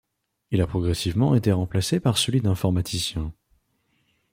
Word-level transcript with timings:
Il 0.49 0.61
a 0.61 0.65
progressivement 0.65 1.35
été 1.35 1.51
remplacé 1.51 1.99
par 1.99 2.17
celui 2.17 2.41
d'informaticien. 2.41 3.31